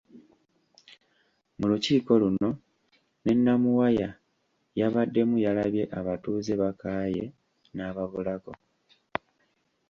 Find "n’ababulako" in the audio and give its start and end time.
7.75-8.51